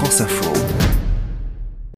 France 0.00 0.22
Info. 0.22 0.50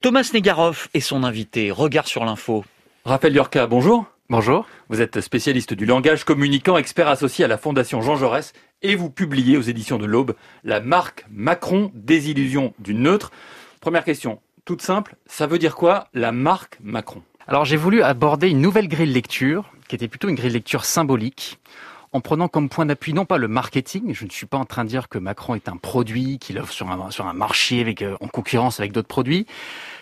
Thomas 0.01 0.29
Negaroff 0.35 0.89
et 0.93 0.99
son 0.99 1.23
invité. 1.23 1.71
Regard 1.71 2.09
sur 2.09 2.25
l'info. 2.25 2.65
Raphaël 3.05 3.33
Yorka, 3.33 3.69
bonjour. 3.69 4.07
Bonjour. 4.29 4.67
Vous 4.89 5.01
êtes 5.01 5.21
spécialiste 5.21 5.73
du 5.73 5.87
langage 5.87 6.25
communicant, 6.25 6.77
expert 6.77 7.07
associé 7.07 7.45
à 7.45 7.49
la 7.49 7.59
Fondation 7.59 8.03
Jean 8.03 8.17
Jaurès 8.17 8.55
et 8.83 8.97
vous 8.97 9.09
publiez 9.09 9.57
aux 9.57 9.63
éditions 9.63 9.99
de 9.99 10.07
l'Aube 10.07 10.35
la 10.65 10.81
marque 10.81 11.25
Macron 11.31 11.93
Désillusion 11.95 12.75
du 12.81 12.93
neutre. 12.93 13.31
Première 13.81 14.03
question, 14.03 14.41
toute 14.65 14.83
simple, 14.83 15.15
ça 15.27 15.47
veut 15.47 15.61
dire 15.61 15.77
quoi 15.77 16.09
la 16.13 16.33
marque 16.33 16.79
Macron? 16.83 17.23
Alors 17.47 17.65
j'ai 17.65 17.77
voulu 17.77 18.03
aborder 18.03 18.49
une 18.49 18.61
nouvelle 18.61 18.89
grille 18.89 19.11
de 19.11 19.15
lecture 19.15 19.71
qui 19.87 19.95
était 19.95 20.09
plutôt 20.09 20.29
une 20.29 20.35
grille 20.35 20.49
de 20.49 20.55
lecture 20.55 20.85
symbolique 20.85 21.61
en 22.13 22.21
prenant 22.21 22.49
comme 22.49 22.69
point 22.69 22.87
d'appui 22.87 23.15
non 23.15 23.25
pas 23.25 23.39
le 23.39 23.49
marketing, 23.49 24.13
je 24.15 24.25
ne 24.25 24.31
suis 24.31 24.47
pas 24.47 24.59
en 24.59 24.67
train 24.67 24.85
de 24.85 24.89
dire 24.89 25.09
que 25.09 25.19
Macron 25.19 25.55
est 25.55 25.69
un 25.69 25.77
produit 25.77 26.39
qu'il 26.39 26.59
offre 26.59 26.73
sur 26.73 26.91
un, 26.91 27.33
marché 27.33 27.95
euh, 28.03 28.17
en 28.21 28.29
concurrence 28.29 28.81
avec 28.81 28.93
d'autres 28.93 29.09
produits. 29.09 29.47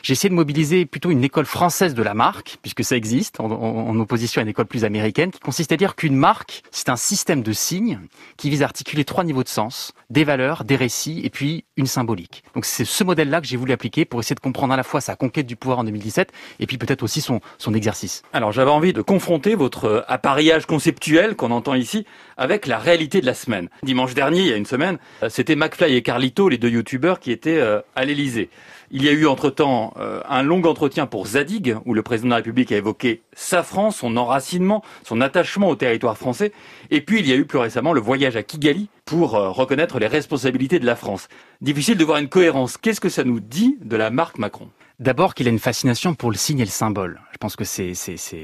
J'ai 0.02 0.12
essayé 0.12 0.30
de 0.30 0.34
mobiliser 0.34 0.86
plutôt 0.86 1.10
une 1.10 1.22
école 1.22 1.44
française 1.44 1.94
de 1.94 2.02
la 2.02 2.14
marque, 2.14 2.58
puisque 2.62 2.82
ça 2.82 2.96
existe, 2.96 3.38
en, 3.38 3.98
opposition 4.00 4.40
à 4.40 4.42
une 4.42 4.48
école 4.48 4.64
plus 4.64 4.84
américaine, 4.84 5.30
qui 5.30 5.40
consiste 5.40 5.72
à 5.72 5.76
dire 5.76 5.94
qu'une 5.94 6.16
marque, 6.16 6.62
c'est 6.70 6.88
un 6.88 6.96
système 6.96 7.42
de 7.42 7.52
signes 7.52 8.00
qui 8.38 8.48
vise 8.48 8.62
à 8.62 8.64
articuler 8.64 9.04
trois 9.04 9.24
niveaux 9.24 9.42
de 9.42 9.48
sens, 9.48 9.92
des 10.08 10.24
valeurs, 10.24 10.64
des 10.64 10.76
récits, 10.76 11.20
et 11.22 11.30
puis 11.30 11.64
une 11.76 11.86
symbolique. 11.86 12.42
Donc 12.54 12.64
c'est 12.64 12.86
ce 12.86 13.04
modèle-là 13.04 13.40
que 13.40 13.46
j'ai 13.46 13.58
voulu 13.58 13.72
appliquer 13.72 14.04
pour 14.06 14.20
essayer 14.20 14.34
de 14.34 14.40
comprendre 14.40 14.72
à 14.72 14.76
la 14.76 14.82
fois 14.82 15.02
sa 15.02 15.16
conquête 15.16 15.46
du 15.46 15.54
pouvoir 15.54 15.80
en 15.80 15.84
2017, 15.84 16.32
et 16.60 16.66
puis 16.66 16.78
peut-être 16.78 17.02
aussi 17.02 17.20
son, 17.20 17.40
son 17.58 17.74
exercice. 17.74 18.22
Alors 18.32 18.52
j'avais 18.52 18.70
envie 18.70 18.94
de 18.94 19.02
confronter 19.02 19.54
votre 19.54 20.04
appareillage 20.08 20.64
conceptuel 20.64 21.36
qu'on 21.36 21.50
entend 21.50 21.74
ici 21.74 21.99
avec 22.36 22.66
la 22.66 22.78
réalité 22.78 23.20
de 23.20 23.26
la 23.26 23.34
semaine. 23.34 23.68
Dimanche 23.82 24.14
dernier, 24.14 24.40
il 24.40 24.46
y 24.46 24.52
a 24.52 24.56
une 24.56 24.66
semaine, 24.66 24.98
euh, 25.22 25.28
c'était 25.28 25.56
McFly 25.56 25.94
et 25.94 26.02
Carlito, 26.02 26.48
les 26.48 26.58
deux 26.58 26.70
youtubeurs, 26.70 27.20
qui 27.20 27.32
étaient 27.32 27.58
euh, 27.58 27.80
à 27.96 28.04
l'Elysée. 28.04 28.50
Il 28.90 29.04
y 29.04 29.08
a 29.08 29.12
eu 29.12 29.26
entre-temps 29.26 29.94
euh, 29.98 30.20
un 30.28 30.42
long 30.42 30.62
entretien 30.64 31.06
pour 31.06 31.26
Zadig, 31.26 31.76
où 31.84 31.94
le 31.94 32.02
président 32.02 32.28
de 32.28 32.30
la 32.30 32.36
République 32.36 32.72
a 32.72 32.76
évoqué 32.76 33.22
sa 33.34 33.62
France, 33.62 33.98
son 33.98 34.16
enracinement, 34.16 34.82
son 35.04 35.20
attachement 35.20 35.68
au 35.68 35.76
territoire 35.76 36.18
français. 36.18 36.52
Et 36.90 37.00
puis 37.00 37.20
il 37.20 37.28
y 37.28 37.32
a 37.32 37.36
eu 37.36 37.44
plus 37.44 37.58
récemment 37.58 37.92
le 37.92 38.00
voyage 38.00 38.36
à 38.36 38.42
Kigali 38.42 38.88
pour 39.04 39.32
reconnaître 39.32 40.00
les 40.00 40.08
responsabilités 40.08 40.80
de 40.80 40.86
la 40.86 40.96
France. 40.96 41.28
Difficile 41.60 41.98
de 41.98 42.04
voir 42.04 42.18
une 42.18 42.28
cohérence. 42.28 42.76
Qu'est-ce 42.76 43.00
que 43.00 43.08
ça 43.08 43.22
nous 43.22 43.38
dit 43.38 43.76
de 43.80 43.96
la 43.96 44.10
marque 44.10 44.38
Macron? 44.38 44.68
D'abord 45.00 45.34
qu'il 45.34 45.46
a 45.48 45.50
une 45.50 45.58
fascination 45.58 46.14
pour 46.14 46.30
le 46.30 46.36
signe 46.36 46.58
et 46.58 46.64
le 46.64 46.70
symbole. 46.70 47.22
Je 47.32 47.38
pense 47.38 47.56
que 47.56 47.64
c'est 47.64 47.94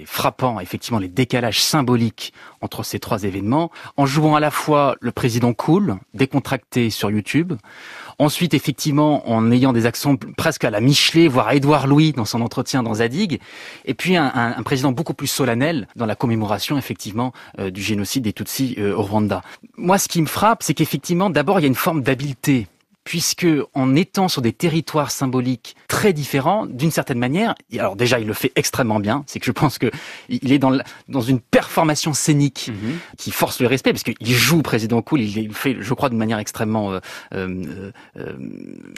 frappant, 0.07 0.59
effectivement, 0.59 0.99
les 0.99 1.09
décalages 1.09 1.63
symboliques 1.63 2.33
entre 2.63 2.83
ces 2.83 2.99
trois 2.99 3.25
événements, 3.25 3.71
en 3.99 4.07
jouant 4.07 4.37
à 4.37 4.41
la 4.41 4.51
fois 4.51 4.97
le 5.03 5.13
président 5.13 5.53
cool, 5.53 5.97
décontracté 6.15 6.89
sur 6.89 7.11
YouTube, 7.11 7.53
ensuite, 8.19 8.55
effectivement, 8.55 9.29
en 9.29 9.51
ayant 9.53 9.75
des 9.75 9.85
accents 9.85 10.17
presque 10.39 10.65
à 10.65 10.71
la 10.71 10.81
Michelet, 10.81 11.29
voire 11.29 11.49
à 11.49 11.55
Édouard 11.55 11.87
Louis 11.87 12.13
dans 12.13 12.25
son 12.25 12.41
entretien 12.41 12.83
dans 12.83 12.95
Zadig, 12.95 13.39
et 13.85 13.93
puis 13.93 14.17
un, 14.17 14.33
un, 14.35 14.63
président 14.63 14.93
beaucoup 14.93 15.13
plus 15.13 15.27
solennel 15.27 15.89
dans 15.95 16.07
la 16.07 16.15
commémoration, 16.15 16.79
effectivement, 16.79 17.35
euh, 17.59 17.71
du 17.71 17.83
génocide 17.83 18.25
des 18.25 18.33
Tutsis 18.33 18.77
euh, 18.79 18.97
au 18.97 19.03
Rwanda. 19.03 19.43
Moi, 19.77 19.99
ce 19.99 20.09
qui 20.09 20.23
me 20.23 20.27
frappe, 20.27 20.63
c'est 20.63 20.73
qu'effectivement, 20.73 21.29
d'abord, 21.29 21.61
il 21.61 21.65
y 21.65 21.67
a 21.67 21.69
une 21.69 21.75
forme 21.75 22.01
d'habileté 22.01 22.67
puisque 23.07 23.47
en 23.73 23.95
étant 23.95 24.27
sur 24.27 24.43
des 24.43 24.53
territoires 24.53 25.13
symboliques 25.13 25.77
très 25.87 26.13
différents, 26.13 26.67
d'une 26.67 26.91
certaine 26.91 27.21
manière, 27.21 27.55
alors 27.79 27.95
déjà 27.95 28.19
il 28.19 28.27
le 28.27 28.35
fait 28.35 28.51
extrêmement 28.57 28.99
bien, 28.99 29.23
c'est 29.29 29.39
que 29.39 29.47
je 29.47 29.53
pense 29.53 29.79
que 29.79 29.93
il 30.29 30.53
est 30.53 30.59
dans, 30.59 30.77
dans 31.09 31.21
une 31.21 31.39
performation 31.39 32.13
scénique 32.13 32.69
mhm. 32.69 32.99
qui 33.17 33.31
force 33.31 33.61
le 33.61 33.69
respect, 33.69 33.93
parce 33.93 34.03
qu'il 34.03 34.35
joue 34.35 34.61
président 34.61 35.03
cool, 35.03 35.21
il 35.21 35.47
le 35.47 35.55
fait, 35.55 35.77
je 35.79 35.95
crois, 35.95 36.09
de 36.09 36.17
manière 36.17 36.41
extrêmement 36.41 36.93
euh, 36.93 36.99
euh, 37.33 37.93
euh, 38.17 38.37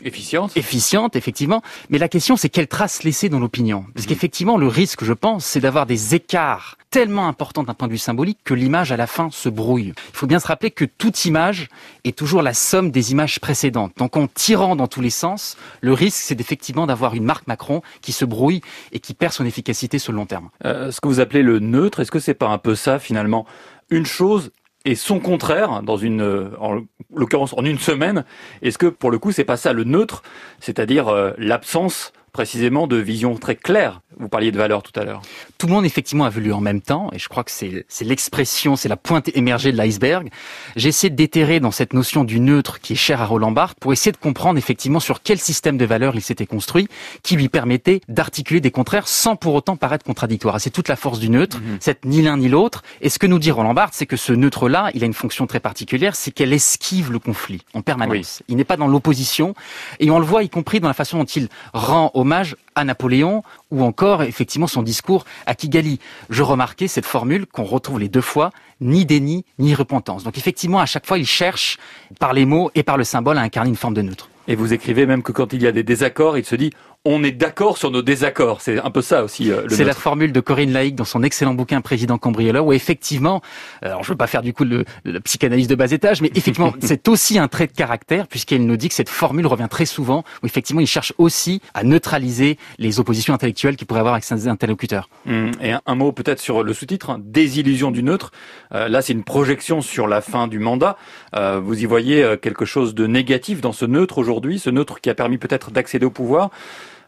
efficiente. 0.03 0.57
Efficiente, 0.57 1.15
effectivement. 1.15 1.61
Mais 1.91 1.99
la 1.99 2.09
question, 2.09 2.39
c'est 2.39 2.49
quelle 2.49 2.67
trace 2.67 3.03
laisser 3.03 3.29
dans 3.29 3.39
l'opinion, 3.39 3.85
parce 3.95 4.07
mhm. 4.07 4.09
qu'effectivement, 4.09 4.57
le 4.57 4.69
risque, 4.69 5.05
je 5.05 5.13
pense, 5.13 5.45
c'est 5.45 5.61
d'avoir 5.61 5.85
des 5.85 6.15
écarts 6.15 6.79
tellement 6.91 7.29
importants 7.29 7.63
d'un 7.63 7.75
point 7.75 7.89
de 7.89 7.93
vue 7.93 7.99
symbolique 7.99 8.39
que 8.45 8.55
l'image 8.55 8.93
à 8.93 8.97
la 8.97 9.07
fin 9.07 9.31
se 9.31 9.49
brouille. 9.49 9.93
Il 10.11 10.17
faut 10.17 10.27
bien 10.27 10.41
se 10.41 10.47
rappeler 10.47 10.71
que 10.71 10.85
toute 10.85 11.25
image 11.25 11.69
est 12.05 12.17
toujours 12.17 12.43
la 12.43 12.55
somme 12.55 12.91
des 12.91 13.13
images 13.13 13.41
précédentes. 13.41 13.93
Donc 13.97 14.17
en 14.17 14.27
tirant 14.27 14.77
dans 14.77 14.87
tous 14.87 15.01
les 15.01 15.11
sens, 15.11 15.57
le 15.81 15.93
risque 15.93 16.19
c'est 16.19 16.41
effectivement 16.41 16.87
d'avoir 16.87 17.15
une 17.15 17.25
marque 17.25 17.47
Macron 17.47 17.83
qui 18.01 18.13
se 18.13 18.25
brouille 18.25 18.63
et 18.93 19.01
qui 19.01 19.15
perd 19.15 19.33
son 19.33 19.45
efficacité 19.45 19.99
sur 19.99 20.13
le 20.13 20.19
long 20.19 20.27
terme. 20.27 20.51
Euh, 20.65 20.91
ce 20.91 21.01
que 21.01 21.09
vous 21.09 21.21
appelez 21.21 21.43
le 21.43 21.59
neutre, 21.59 22.01
est-ce 22.01 22.11
que 22.11 22.21
c'est 22.21 22.35
pas 22.35 22.49
un 22.49 22.59
peu 22.59 22.75
ça 22.75 22.99
finalement? 22.99 23.47
Une 23.91 24.07
chose 24.07 24.51
et 24.85 24.95
son 24.95 25.19
contraire 25.21 25.83
dans 25.83 25.97
une 25.97 26.51
en 26.61 26.81
l'occurrence 27.15 27.53
en 27.55 27.65
une 27.65 27.79
semaine 27.79 28.25
est-ce 28.63 28.79
que 28.79 28.87
pour 28.87 29.11
le 29.11 29.19
coup 29.19 29.33
c'est 29.33 29.45
pas 29.45 29.57
ça 29.57 29.73
le 29.73 29.85
neutre? 29.85 30.23
C'est-à-dire 30.61 31.09
euh, 31.09 31.33
l'absence 31.37 32.13
précisément 32.39 32.87
de 32.87 32.95
vision 32.95 33.35
très 33.35 33.57
claire. 33.57 34.01
Vous 34.17 34.29
parliez 34.29 34.53
de 34.53 34.59
valeur 34.59 34.85
tout 34.85 34.93
à 34.99 35.05
l'heure. 35.05 35.23
Tout 35.59 35.67
le 35.67 35.73
monde 35.73 35.85
effectivement 35.85 36.25
a 36.25 36.29
voulu 36.29 36.53
en 36.53 36.61
même 36.61 36.81
temps, 36.81 37.11
et 37.13 37.19
je 37.19 37.29
crois 37.29 37.43
que 37.43 37.51
c'est 37.51 37.85
l'expression, 38.03 38.77
c'est 38.77 38.89
la 38.89 38.97
pointe 38.97 39.29
émergée 39.35 39.73
de 39.73 39.77
l'iceberg. 39.77 40.31
J'ai 40.77 40.89
essayé 40.89 41.11
de 41.11 41.17
déterrer 41.17 41.59
dans 41.59 41.73
cette 41.73 41.95
notion 41.95 42.23
du 42.23 42.39
neutre 42.39 42.79
qui 42.81 42.93
est 42.93 42.97
chère 42.97 43.23
à 43.23 43.27
Roland 43.27 43.51
Barthes 43.51 43.79
pour 43.81 43.93
essayer 43.93 44.13
de 44.13 44.19
comprendre 44.19 44.57
effectivement 44.57 45.01
sur 45.01 45.21
quel 45.21 45.41
système 45.41 45.77
de 45.77 45.85
valeurs 45.85 46.15
il 46.15 46.21
s'était 46.21 46.47
construit 46.47 46.87
qui 47.25 47.35
lui 47.35 47.49
permettait 47.49 48.03
d'articuler 48.07 48.61
des 48.61 48.71
contraires 48.71 49.09
sans 49.09 49.35
pour 49.35 49.55
autant 49.55 49.75
paraître 49.77 50.05
contradictoire. 50.05 50.61
C'est 50.61 50.71
toute 50.71 50.87
la 50.87 50.95
force 50.95 51.19
du 51.19 51.31
neutre, 51.31 51.59
mhm. 51.59 51.79
c'est 51.81 52.05
ni 52.05 52.23
l'un 52.23 52.37
ni 52.37 52.49
l'autre. 52.49 52.85
Et 53.01 53.09
ce 53.09 53.19
que 53.19 53.27
nous 53.27 53.41
dit 53.41 53.51
Roland 53.51 53.75
Barthes, 53.75 53.95
c'est 53.95 54.07
que 54.07 54.17
ce 54.17 54.33
neutre-là, 54.33 54.93
il 54.95 55.03
a 55.03 55.07
une 55.07 55.13
fonction 55.13 55.49
très 55.49 55.59
particulière, 55.59 56.15
c'est 56.15 56.31
qu'elle 56.31 56.53
esquive 56.53 57.11
le 57.11 57.19
conflit 57.19 57.63
en 57.75 57.83
permanence. 57.83 58.45
Il 58.47 58.57
n'est 58.57 58.65
pas 58.65 58.77
dans 58.77 58.87
l'opposition, 58.87 59.55
et 59.99 60.09
on 60.13 60.21
le 60.21 60.25
voit 60.25 60.45
y 60.45 60.49
compris 60.49 60.79
dans 60.79 60.87
la 60.87 60.95
façon 60.95 61.19
dont 61.19 61.25
il 61.25 61.49
rend 61.73 62.13
hommage 62.29 62.57
à 62.75 62.85
Napoléon 62.85 63.43
ou 63.71 63.83
encore 63.83 64.23
effectivement 64.23 64.67
son 64.67 64.83
discours 64.83 65.25
à 65.47 65.55
Kigali. 65.55 65.99
Je 66.29 66.43
remarquais 66.43 66.87
cette 66.87 67.07
formule 67.07 67.47
qu'on 67.47 67.65
retrouve 67.65 67.99
les 67.99 68.11
deux 68.11 68.21
fois, 68.21 68.51
ni 68.83 69.07
déni 69.07 69.47
ni 69.59 69.75
repentance. 69.75 70.25
Donc 70.25 70.37
effectivement, 70.37 70.79
à 70.79 70.85
chaque 70.85 71.07
fois, 71.07 71.17
il 71.17 71.27
cherche 71.27 71.79
par 72.21 72.35
les 72.35 72.45
mots 72.45 72.71
et 72.75 72.83
par 72.83 72.99
le 72.99 73.05
symbole 73.05 73.39
à 73.39 73.41
incarner 73.41 73.71
une 73.71 73.77
forme 73.77 73.95
de 73.95 74.03
neutre. 74.03 74.29
Et 74.47 74.57
vous 74.57 74.75
écrivez 74.75 75.07
même 75.07 75.23
que 75.23 75.33
quand 75.33 75.55
il 75.55 75.63
y 75.63 75.67
a 75.67 75.73
des 75.73 75.83
désaccords, 75.83 76.37
il 76.37 76.45
se 76.45 76.55
dit 76.55 76.71
on 77.05 77.23
est 77.25 77.33
d'accord 77.33 77.79
sur 77.79 77.91
nos 77.91 78.03
désaccords. 78.03 78.61
C'est 78.61 78.79
un 78.79 78.91
peu 78.91 79.03
ça 79.03 79.25
aussi. 79.25 79.51
Euh, 79.51 79.63
c'est 79.69 79.85
la 79.85 79.95
formule 79.95 80.33
de 80.33 80.41
Corinne 80.41 80.73
Laïc 80.73 80.95
dans 80.95 81.05
son 81.05 81.23
excellent 81.23 81.55
bouquin 81.55 81.81
Président 81.81 82.19
cambrioleur, 82.19 82.67
où 82.67 82.73
effectivement, 82.73 83.41
alors 83.83 84.03
je 84.03 84.11
veux 84.11 84.17
pas 84.17 84.27
faire 84.27 84.43
du 84.43 84.53
coup 84.53 84.65
le, 84.65 84.85
le 85.05 85.21
psychanalyse 85.21 85.69
de 85.69 85.75
bas 85.75 85.91
étage, 85.91 86.21
mais 86.21 86.31
effectivement, 86.35 86.75
c'est 86.81 87.09
aussi 87.09 87.39
un 87.39 87.49
trait 87.49 87.67
de 87.67 87.73
caractère 87.73 88.27
puisqu'elle 88.27 88.67
nous 88.67 88.77
dit 88.77 88.89
que 88.89 88.95
cette 88.95 89.09
formule 89.09 89.47
revient 89.47 89.69
très 89.71 89.87
souvent, 89.87 90.25
où 90.43 90.47
effectivement, 90.47 90.81
il 90.81 90.87
cherche 90.87 91.13
aussi 91.19 91.63
à 91.75 91.85
neutraliser 91.85 92.59
les 92.79 93.01
oppositions 93.01 93.35
intellectuelles 93.35 93.77
qu'il 93.77 93.87
pourrait 93.87 94.01
avoir 94.01 94.15
avec 94.15 94.25
ses 94.25 94.49
interlocuteurs. 94.49 95.09
Hum, 95.27 95.53
et 95.63 95.73
un, 95.85 95.95
mot 95.95 96.13
peut-être 96.13 96.41
sur 96.41 96.63
le 96.63 96.73
sous-titre, 96.73 97.11
hein, 97.11 97.21
désillusion 97.23 97.91
du 97.91 98.03
neutre. 98.03 98.33
Euh, 98.75 98.89
là, 98.89 99.03
c'est 99.03 99.13
une 99.13 99.25
projection 99.25 99.81
sur 99.81 100.09
la 100.09 100.21
fin 100.21 100.47
du 100.47 100.59
mandat. 100.59 100.97
Euh, 101.35 101.61
vous 101.63 101.81
y 101.83 101.87
voyez 101.87 102.23
euh, 102.23 102.37
quelque 102.37 102.65
chose 102.65 102.95
de 102.95 103.07
négatif 103.07 103.61
dans 103.61 103.73
ce 103.73 103.85
neutre 103.85 104.19
aujourd'hui, 104.19 104.59
ce 104.59 104.71
neutre 104.71 105.01
qui 105.01 105.11
a 105.11 105.15
permis 105.15 105.39
peut-être 105.39 105.71
d'accéder 105.71 106.07
au 106.07 106.11
pouvoir 106.11 106.51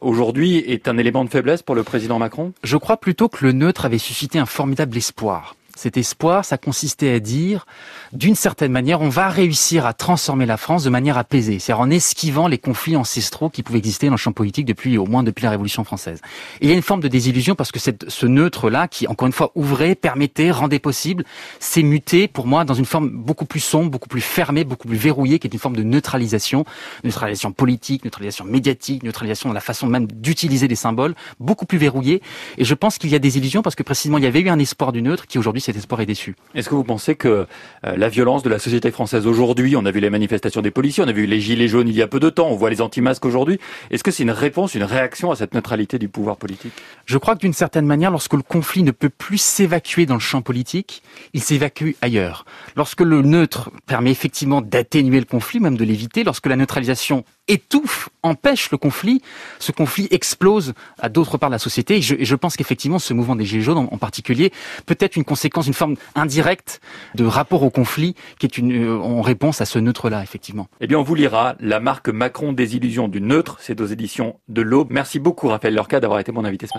aujourd'hui 0.01 0.57
est 0.59 0.89
un 0.89 0.99
élément 0.99 1.25
de 1.25 1.31
faiblesse 1.31 1.63
pour 1.63 1.75
le 1.75 1.83
président 1.83 2.19
Macron? 2.19 2.53
Je 2.63 2.77
crois 2.77 2.97
plutôt 2.97 3.29
que 3.29 3.45
le 3.45 3.53
neutre 3.53 3.85
avait 3.85 3.99
suscité 3.99 4.39
un 4.39 4.47
formidable 4.47 4.97
espoir. 4.97 5.57
Cet 5.77 5.97
espoir, 5.97 6.45
ça 6.45 6.59
consistait 6.59 7.13
à 7.13 7.21
dire, 7.21 7.67
d'une 8.13 8.35
certaine 8.35 8.73
manière, 8.73 9.01
on 9.01 9.09
va 9.09 9.29
réussir 9.29 9.87
à 9.87 9.93
transformer 9.93 10.45
la 10.45 10.57
France 10.57 10.85
de 10.85 10.91
manière 10.91 11.17
apaisée, 11.17 11.59
c'est-à-dire 11.59 11.81
en 11.81 11.91
esquivant 11.91 12.49
les 12.49 12.59
conflits 12.59 12.97
ancestraux 12.97 13.51
qui 13.51 13.63
pouvaient 13.63 13.79
exister 13.79 14.07
dans 14.07 14.15
le 14.15 14.19
champ 14.19 14.33
politique 14.33 14.67
depuis, 14.67 14.99
au 14.99 15.07
moins 15.07 15.23
depuis 15.23 15.45
la 15.45 15.51
Révolution 15.51 15.85
française. 15.85 16.21
Et 16.61 16.67
il 16.67 16.69
y 16.69 16.73
a 16.73 16.77
une 16.77 16.83
forme 16.83 17.01
de 17.01 17.09
désillusion 17.09 17.55
parce 17.55 17.73
que 17.73 17.79
cette, 17.79 18.11
ce 18.11 18.27
neutre-là, 18.27 18.89
qui 18.89 19.07
encore 19.07 19.27
une 19.27 19.33
fois 19.33 19.53
ouvrait, 19.55 19.95
permettait, 19.95 20.51
rendait 20.51 20.79
possible, 20.79 21.25
s'est 21.61 21.83
muté 21.83 22.29
pour 22.29 22.47
moi 22.47 22.65
dans 22.65 22.75
une 22.75 22.85
forme 22.85 23.09
beaucoup 23.11 23.45
plus 23.45 23.61
sombre, 23.61 23.91
beaucoup 23.91 24.09
plus 24.09 24.21
fermée, 24.21 24.65
beaucoup 24.65 24.89
plus 24.89 24.97
verrouillée, 24.97 25.39
qui 25.39 25.47
est 25.47 25.53
une 25.53 25.61
forme 25.61 25.77
de 25.77 25.83
neutralisation, 25.83 26.65
neutralisation 27.05 27.53
politique, 27.53 28.05
neutralisation 28.05 28.45
médiatique, 28.45 29.03
neutralisation 29.03 29.49
de 29.49 29.55
la 29.55 29.61
façon 29.61 29.87
même 29.87 30.07
d'utiliser 30.07 30.69
les 30.69 30.75
symboles, 30.75 31.15
beaucoup 31.39 31.67
plus 31.67 31.79
verrouillée. 31.79 32.23
Et 32.59 32.65
je 32.65 32.75
pense 32.75 32.99
qu'il 32.99 33.11
y 33.11 33.15
a 33.15 33.19
des 33.19 33.39
illusions 33.39 33.63
parce 33.63 33.77
que 33.77 33.83
précisément 33.83 34.19
il 34.19 34.25
y 34.25 34.27
avait 34.27 34.41
eu 34.41 34.49
un 34.49 34.59
espoir 34.59 34.93
du 34.93 35.03
neutre 35.03 35.27
qui 35.27 35.39
aujourd'hui 35.39 35.60
cet 35.61 35.77
espoir 35.77 36.01
est 36.01 36.07
déçu. 36.07 36.37
Est-ce 36.55 36.69
que 36.69 36.75
vous 36.75 36.85
pensez 36.85 37.15
que 37.15 37.29
euh, 37.29 37.97
la 37.97 38.09
violence 38.09 38.43
de 38.43 38.49
la 38.49 38.59
société 38.59 38.91
française 38.91 39.27
aujourd'hui, 39.27 39.77
on 39.77 39.85
a 39.85 39.91
vu 39.91 40.01
les 40.01 40.11
manifestations 40.11 40.63
des 40.63 40.71
policiers, 40.71 41.05
on 41.05 41.09
a 41.09 41.13
vu 41.13 41.27
les 41.27 41.41
gilets 41.41 41.69
jaunes 41.69 41.89
il 41.89 41.95
y 41.95 42.03
a 42.03 42.07
peu 42.07 42.21
de 42.21 42.31
temps, 42.31 42.49
on 42.49 42.57
voit 42.57 42.71
les 42.71 42.81
anti-masques 42.81 43.25
aujourd'hui, 43.25 43.59
est-ce 43.91 44.03
que 44.03 44.11
c'est 44.11 44.23
une 44.23 44.31
réponse, 44.31 44.75
une 44.75 44.85
réaction 44.85 45.31
à 45.31 45.37
cette 45.37 45.55
neutralité 45.55 45.99
du 45.99 46.09
pouvoir 46.09 46.37
politique? 46.37 46.73
Je 47.07 47.19
crois 47.19 47.35
que 47.35 47.41
d'une 47.41 47.53
certaine 47.53 47.87
manière, 47.87 48.11
lorsque 48.11 48.35
le 48.35 48.43
conflit 48.43 48.83
ne 48.83 48.91
peut 48.91 49.09
plus 49.09 49.39
s'évacuer 49.39 50.07
dans 50.07 50.15
le 50.15 50.21
champ 50.21 50.43
politique, 50.43 51.03
il 51.35 51.43
s'évacue 51.43 51.93
ailleurs. 52.01 52.45
Lorsque 52.77 53.01
le 53.01 53.23
neutre 53.23 53.71
permet 53.87 54.11
effectivement 54.11 54.61
d'atténuer 54.61 55.19
le 55.19 55.27
conflit, 55.27 55.61
même 55.61 55.77
de 55.77 55.85
l'éviter, 55.85 56.25
lorsque 56.25 56.47
la 56.47 56.57
neutralisation 56.57 57.25
étouffe, 57.51 58.09
empêche 58.23 58.71
le 58.71 58.79
conflit, 58.79 59.23
ce 59.59 59.73
conflit 59.73 60.09
explose 60.11 60.73
à 60.99 61.09
d'autres 61.09 61.37
parts 61.37 61.51
de 61.51 61.55
la 61.55 61.59
société. 61.59 61.97
Et 61.97 62.03
je, 62.03 62.35
pense 62.35 62.57
qu'effectivement, 62.57 62.99
ce 62.99 63.13
mouvement 63.13 63.37
des 63.37 63.45
Gilets 63.45 63.63
jaunes 63.63 63.79
en, 63.79 63.99
particulier 63.99 64.53
peut 64.87 64.97
être 65.01 65.17
une 65.17 65.25
conséquence 65.25 65.41
séquence, 65.41 65.67
une 65.67 65.75
forme 65.75 65.97
indirecte 66.15 66.81
de 67.15 67.25
rapport 67.25 67.63
au 67.63 67.71
conflit 67.71 68.15
qui 68.39 68.47
est 68.47 68.59
une, 68.59 68.73
euh, 68.73 68.99
en 68.99 69.21
réponse 69.23 69.61
à 69.61 69.65
ce 69.65 69.79
neutre-là, 69.79 70.23
effectivement. 70.23 70.69
Eh 70.81 70.87
bien, 70.87 70.99
on 70.99 71.03
vous 71.03 71.15
lira 71.15 71.57
La 71.61 71.81
marque 71.81 72.09
Macron 72.09 72.53
des 72.53 72.77
illusions 72.77 73.09
du 73.09 73.21
neutre. 73.21 73.57
C'est 73.61 73.81
aux 73.81 73.87
éditions 73.87 74.39
de 74.49 74.63
l'Aube. 74.63 74.89
Merci 74.91 75.19
beaucoup, 75.19 75.49
Raphaël 75.49 75.75
Lorca, 75.75 75.99
d'avoir 75.99 76.21
été 76.21 76.31
mon 76.31 76.45
invité 76.45 76.67
ce 76.67 76.73
matin. 76.75 76.79